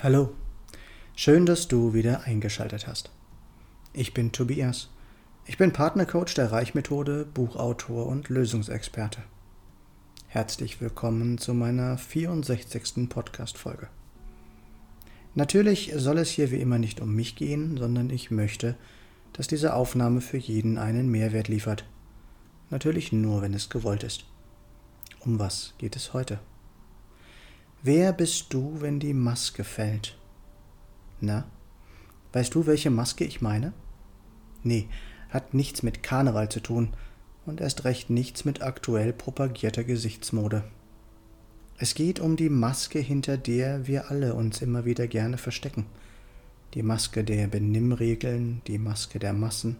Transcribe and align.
Hallo, 0.00 0.32
schön, 1.16 1.44
dass 1.44 1.66
du 1.66 1.92
wieder 1.92 2.22
eingeschaltet 2.22 2.86
hast. 2.86 3.10
Ich 3.92 4.14
bin 4.14 4.30
Tobias. 4.30 4.90
Ich 5.44 5.58
bin 5.58 5.72
Partnercoach 5.72 6.34
der 6.36 6.52
Reichmethode, 6.52 7.26
Buchautor 7.26 8.06
und 8.06 8.28
Lösungsexperte. 8.28 9.24
Herzlich 10.28 10.80
willkommen 10.80 11.36
zu 11.38 11.52
meiner 11.52 11.98
64. 11.98 13.08
Podcast-Folge. 13.08 13.88
Natürlich 15.34 15.92
soll 15.96 16.18
es 16.18 16.30
hier 16.30 16.52
wie 16.52 16.60
immer 16.60 16.78
nicht 16.78 17.00
um 17.00 17.16
mich 17.16 17.34
gehen, 17.34 17.76
sondern 17.76 18.08
ich 18.10 18.30
möchte, 18.30 18.76
dass 19.32 19.48
diese 19.48 19.74
Aufnahme 19.74 20.20
für 20.20 20.38
jeden 20.38 20.78
einen 20.78 21.10
Mehrwert 21.10 21.48
liefert. 21.48 21.84
Natürlich 22.70 23.10
nur, 23.10 23.42
wenn 23.42 23.52
es 23.52 23.68
gewollt 23.68 24.04
ist. 24.04 24.26
Um 25.18 25.40
was 25.40 25.74
geht 25.76 25.96
es 25.96 26.12
heute? 26.12 26.38
Wer 27.82 28.12
bist 28.12 28.52
du, 28.52 28.80
wenn 28.80 28.98
die 28.98 29.14
Maske 29.14 29.62
fällt? 29.62 30.18
Na, 31.20 31.44
weißt 32.32 32.52
du, 32.54 32.66
welche 32.66 32.90
Maske 32.90 33.24
ich 33.24 33.40
meine? 33.40 33.72
Nee, 34.64 34.88
hat 35.28 35.54
nichts 35.54 35.84
mit 35.84 36.02
Karneval 36.02 36.48
zu 36.48 36.58
tun 36.58 36.88
und 37.46 37.60
erst 37.60 37.84
recht 37.84 38.10
nichts 38.10 38.44
mit 38.44 38.62
aktuell 38.62 39.12
propagierter 39.12 39.84
Gesichtsmode. 39.84 40.64
Es 41.78 41.94
geht 41.94 42.18
um 42.18 42.34
die 42.34 42.48
Maske, 42.48 42.98
hinter 42.98 43.38
der 43.38 43.86
wir 43.86 44.10
alle 44.10 44.34
uns 44.34 44.60
immer 44.60 44.84
wieder 44.84 45.06
gerne 45.06 45.38
verstecken. 45.38 45.86
Die 46.74 46.82
Maske 46.82 47.22
der 47.22 47.46
Benimmregeln, 47.46 48.60
die 48.66 48.78
Maske 48.78 49.20
der 49.20 49.32
Massen, 49.32 49.76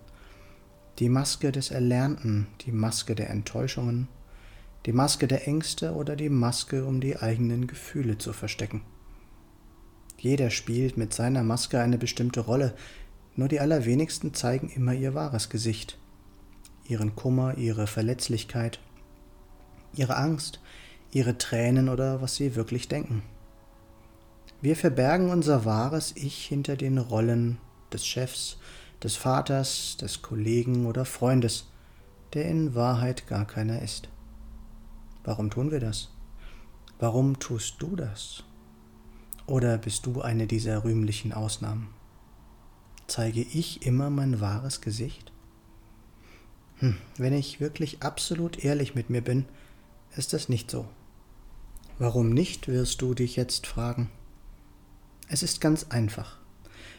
die 1.00 1.08
Maske 1.08 1.50
des 1.50 1.72
Erlernten, 1.72 2.46
die 2.60 2.72
Maske 2.72 3.16
der 3.16 3.30
Enttäuschungen, 3.30 4.06
die 4.86 4.92
Maske 4.92 5.26
der 5.26 5.46
Ängste 5.46 5.92
oder 5.92 6.16
die 6.16 6.28
Maske, 6.28 6.84
um 6.84 7.00
die 7.00 7.16
eigenen 7.16 7.66
Gefühle 7.66 8.18
zu 8.18 8.32
verstecken. 8.32 8.82
Jeder 10.18 10.50
spielt 10.50 10.96
mit 10.96 11.14
seiner 11.14 11.42
Maske 11.42 11.80
eine 11.80 11.98
bestimmte 11.98 12.40
Rolle, 12.40 12.74
nur 13.36 13.48
die 13.48 13.60
allerwenigsten 13.60 14.34
zeigen 14.34 14.68
immer 14.68 14.92
ihr 14.92 15.14
wahres 15.14 15.48
Gesicht, 15.48 15.98
ihren 16.88 17.14
Kummer, 17.14 17.56
ihre 17.56 17.86
Verletzlichkeit, 17.86 18.80
ihre 19.94 20.16
Angst, 20.16 20.60
ihre 21.12 21.38
Tränen 21.38 21.88
oder 21.88 22.20
was 22.20 22.34
sie 22.34 22.56
wirklich 22.56 22.88
denken. 22.88 23.22
Wir 24.60 24.74
verbergen 24.74 25.30
unser 25.30 25.64
wahres 25.64 26.14
Ich 26.16 26.46
hinter 26.46 26.76
den 26.76 26.98
Rollen 26.98 27.58
des 27.92 28.04
Chefs, 28.04 28.58
des 29.02 29.14
Vaters, 29.14 29.96
des 30.00 30.20
Kollegen 30.22 30.86
oder 30.86 31.04
Freundes, 31.04 31.66
der 32.34 32.46
in 32.46 32.74
Wahrheit 32.74 33.28
gar 33.28 33.46
keiner 33.46 33.80
ist. 33.82 34.08
Warum 35.28 35.50
tun 35.50 35.70
wir 35.70 35.78
das? 35.78 36.08
Warum 36.98 37.38
tust 37.38 37.82
du 37.82 37.96
das? 37.96 38.44
Oder 39.44 39.76
bist 39.76 40.06
du 40.06 40.22
eine 40.22 40.46
dieser 40.46 40.84
rühmlichen 40.84 41.34
Ausnahmen? 41.34 41.88
Zeige 43.08 43.42
ich 43.42 43.84
immer 43.84 44.08
mein 44.08 44.40
wahres 44.40 44.80
Gesicht? 44.80 45.30
Hm, 46.76 46.96
wenn 47.18 47.34
ich 47.34 47.60
wirklich 47.60 48.02
absolut 48.02 48.64
ehrlich 48.64 48.94
mit 48.94 49.10
mir 49.10 49.20
bin, 49.20 49.44
ist 50.16 50.32
das 50.32 50.48
nicht 50.48 50.70
so. 50.70 50.88
Warum 51.98 52.30
nicht, 52.30 52.66
wirst 52.66 53.02
du 53.02 53.12
dich 53.12 53.36
jetzt 53.36 53.66
fragen. 53.66 54.08
Es 55.28 55.42
ist 55.42 55.60
ganz 55.60 55.88
einfach. 55.90 56.38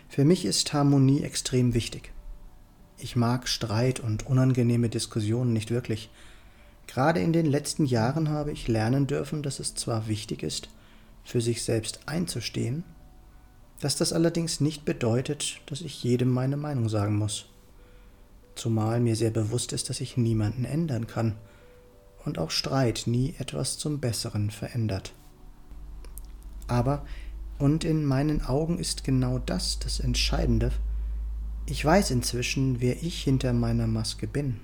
Für 0.08 0.24
mich 0.24 0.46
ist 0.46 0.72
Harmonie 0.72 1.24
extrem 1.24 1.74
wichtig. 1.74 2.12
Ich 3.00 3.16
mag 3.16 3.48
Streit 3.48 4.00
und 4.00 4.28
unangenehme 4.28 4.90
Diskussionen 4.90 5.52
nicht 5.52 5.72
wirklich, 5.72 6.12
Gerade 7.00 7.22
in 7.22 7.32
den 7.32 7.46
letzten 7.46 7.86
Jahren 7.86 8.28
habe 8.28 8.52
ich 8.52 8.68
lernen 8.68 9.08
dürfen, 9.08 9.42
dass 9.42 9.62
es 9.62 9.74
zwar 9.74 10.10
wichtig 10.10 10.44
ist, 10.44 10.68
für 11.24 11.40
sich 11.40 11.64
selbst 11.64 12.02
einzustehen, 12.08 12.84
dass 13.80 13.96
das 13.96 14.12
allerdings 14.12 14.60
nicht 14.60 14.84
bedeutet, 14.84 15.62
dass 15.68 15.80
ich 15.80 16.04
jedem 16.04 16.30
meine 16.30 16.58
Meinung 16.58 16.90
sagen 16.90 17.16
muss. 17.16 17.46
Zumal 18.56 19.00
mir 19.00 19.16
sehr 19.16 19.32
bewusst 19.32 19.72
ist, 19.72 19.90
dass 19.90 20.02
ich 20.02 20.18
niemanden 20.18 20.66
ändern 20.66 21.08
kann 21.08 21.38
und 22.26 22.38
auch 22.38 22.52
Streit 22.52 23.04
nie 23.06 23.34
etwas 23.40 23.78
zum 23.78 24.02
Besseren 24.02 24.52
verändert. 24.52 25.14
Aber, 26.68 27.06
und 27.60 27.86
in 27.86 28.04
meinen 28.04 28.42
Augen 28.42 28.78
ist 28.78 29.06
genau 29.06 29.40
das 29.40 29.80
das 29.80 30.02
Entscheidende, 30.02 30.74
ich 31.66 31.86
weiß 31.86 32.12
inzwischen, 32.12 32.82
wer 32.82 33.02
ich 33.02 33.24
hinter 33.24 33.54
meiner 33.54 33.88
Maske 33.88 34.28
bin. 34.28 34.60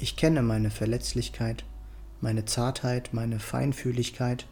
Ich 0.00 0.14
kenne 0.14 0.42
meine 0.42 0.70
Verletzlichkeit, 0.70 1.64
meine 2.20 2.44
Zartheit, 2.44 3.10
meine 3.12 3.40
Feinfühligkeit 3.40 4.46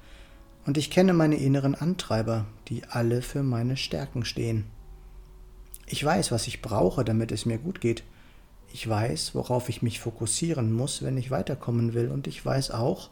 und 0.66 0.76
ich 0.76 0.90
kenne 0.90 1.12
meine 1.12 1.36
inneren 1.36 1.76
Antreiber, 1.76 2.46
die 2.66 2.82
alle 2.88 3.22
für 3.22 3.44
meine 3.44 3.76
Stärken 3.76 4.24
stehen. 4.24 4.64
Ich 5.86 6.04
weiß, 6.04 6.32
was 6.32 6.48
ich 6.48 6.62
brauche, 6.62 7.04
damit 7.04 7.30
es 7.30 7.46
mir 7.46 7.58
gut 7.58 7.80
geht. 7.80 8.02
Ich 8.72 8.88
weiß, 8.88 9.36
worauf 9.36 9.68
ich 9.68 9.82
mich 9.82 10.00
fokussieren 10.00 10.72
muss, 10.72 11.02
wenn 11.02 11.16
ich 11.16 11.30
weiterkommen 11.30 11.94
will, 11.94 12.10
und 12.10 12.26
ich 12.26 12.44
weiß 12.44 12.72
auch, 12.72 13.10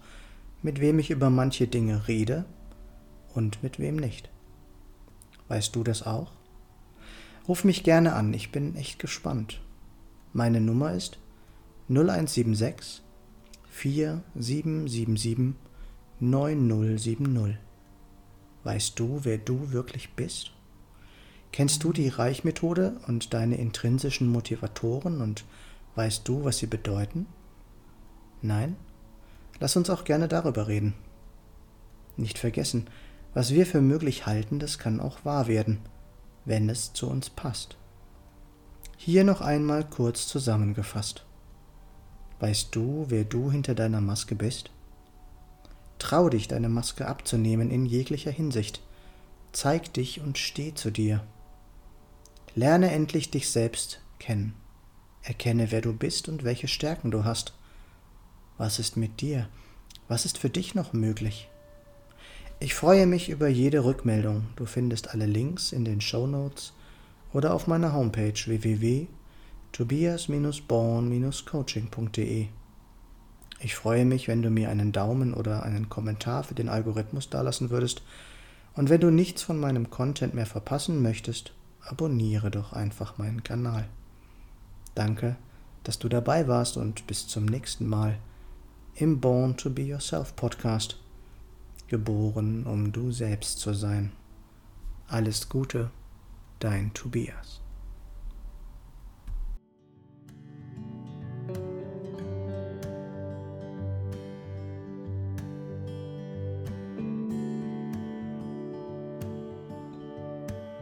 mit 0.60 0.80
wem 0.80 0.98
ich 0.98 1.10
über 1.10 1.30
manche 1.30 1.68
Dinge 1.68 2.08
rede 2.08 2.44
und 3.32 3.62
mit 3.62 3.78
wem 3.78 3.94
nicht. 3.94 4.28
Weißt 5.46 5.76
du 5.76 5.84
das 5.84 6.04
auch? 6.04 6.32
Ruf 7.46 7.62
mich 7.62 7.84
gerne 7.84 8.14
an, 8.14 8.34
ich 8.34 8.50
bin 8.50 8.74
echt 8.74 8.98
gespannt. 8.98 9.60
Meine 10.32 10.60
Nummer 10.60 10.94
ist 10.94 11.18
0176 11.88 13.02
4777 13.68 15.54
9070. 16.18 17.58
Weißt 18.62 18.98
du, 18.98 19.20
wer 19.24 19.36
du 19.36 19.72
wirklich 19.72 20.14
bist? 20.14 20.52
Kennst 21.52 21.84
du 21.84 21.92
die 21.92 22.08
Reichmethode 22.08 22.96
und 23.06 23.34
deine 23.34 23.56
intrinsischen 23.56 24.28
Motivatoren 24.28 25.20
und 25.20 25.44
weißt 25.94 26.26
du, 26.26 26.42
was 26.42 26.56
sie 26.56 26.66
bedeuten? 26.66 27.26
Nein? 28.40 28.76
Lass 29.60 29.76
uns 29.76 29.90
auch 29.90 30.04
gerne 30.04 30.26
darüber 30.26 30.68
reden. 30.68 30.94
Nicht 32.16 32.38
vergessen, 32.38 32.86
was 33.34 33.52
wir 33.52 33.66
für 33.66 33.82
möglich 33.82 34.24
halten, 34.24 34.58
das 34.58 34.78
kann 34.78 35.00
auch 35.00 35.26
wahr 35.26 35.48
werden, 35.48 35.80
wenn 36.46 36.70
es 36.70 36.94
zu 36.94 37.10
uns 37.10 37.28
passt. 37.28 37.76
Hier 38.96 39.22
noch 39.22 39.42
einmal 39.42 39.84
kurz 39.84 40.26
zusammengefasst. 40.28 41.26
Weißt 42.40 42.74
du, 42.74 43.06
wer 43.08 43.24
du 43.24 43.50
hinter 43.50 43.74
deiner 43.74 44.00
Maske 44.00 44.34
bist? 44.34 44.70
Trau 45.98 46.28
dich, 46.28 46.48
deine 46.48 46.68
Maske 46.68 47.06
abzunehmen 47.06 47.70
in 47.70 47.86
jeglicher 47.86 48.30
Hinsicht. 48.30 48.82
Zeig 49.52 49.92
dich 49.92 50.20
und 50.20 50.36
steh 50.36 50.74
zu 50.74 50.90
dir. 50.90 51.24
Lerne 52.54 52.90
endlich 52.90 53.30
dich 53.30 53.48
selbst 53.48 54.00
kennen. 54.18 54.54
Erkenne, 55.22 55.70
wer 55.70 55.80
du 55.80 55.92
bist 55.92 56.28
und 56.28 56.44
welche 56.44 56.68
Stärken 56.68 57.10
du 57.10 57.24
hast. 57.24 57.54
Was 58.58 58.78
ist 58.78 58.96
mit 58.96 59.20
dir? 59.20 59.48
Was 60.08 60.24
ist 60.24 60.38
für 60.38 60.50
dich 60.50 60.74
noch 60.74 60.92
möglich? 60.92 61.48
Ich 62.60 62.74
freue 62.74 63.06
mich 63.06 63.28
über 63.30 63.48
jede 63.48 63.84
Rückmeldung. 63.84 64.48
Du 64.56 64.66
findest 64.66 65.10
alle 65.10 65.26
Links 65.26 65.72
in 65.72 65.84
den 65.84 66.00
Show 66.00 66.26
Notes 66.26 66.72
oder 67.32 67.54
auf 67.54 67.66
meiner 67.66 67.92
Homepage 67.92 68.34
www 68.34 69.06
tobias-born-coaching.de. 69.74 72.48
Ich 73.58 73.74
freue 73.74 74.04
mich, 74.04 74.28
wenn 74.28 74.40
du 74.40 74.50
mir 74.50 74.70
einen 74.70 74.92
Daumen 74.92 75.34
oder 75.34 75.64
einen 75.64 75.88
Kommentar 75.88 76.44
für 76.44 76.54
den 76.54 76.68
Algorithmus 76.68 77.28
dalassen 77.28 77.70
würdest. 77.70 78.02
Und 78.74 78.88
wenn 78.88 79.00
du 79.00 79.10
nichts 79.10 79.42
von 79.42 79.58
meinem 79.58 79.90
Content 79.90 80.32
mehr 80.32 80.46
verpassen 80.46 81.02
möchtest, 81.02 81.54
abonniere 81.84 82.52
doch 82.52 82.72
einfach 82.72 83.18
meinen 83.18 83.42
Kanal. 83.42 83.88
Danke, 84.94 85.34
dass 85.82 85.98
du 85.98 86.08
dabei 86.08 86.46
warst 86.46 86.76
und 86.76 87.08
bis 87.08 87.26
zum 87.26 87.44
nächsten 87.44 87.88
Mal 87.88 88.20
im 88.94 89.20
Born 89.20 89.56
to 89.56 89.70
Be 89.70 89.82
Yourself 89.82 90.36
Podcast. 90.36 91.00
Geboren, 91.88 92.64
um 92.64 92.92
du 92.92 93.10
selbst 93.10 93.58
zu 93.58 93.74
sein. 93.74 94.12
Alles 95.08 95.48
Gute, 95.48 95.90
dein 96.60 96.94
Tobias. 96.94 97.63